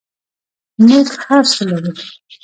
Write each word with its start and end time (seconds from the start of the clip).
موږ 0.87 1.07
هر 1.23 1.43
څه 1.51 1.61
لرو؟ 1.69 1.91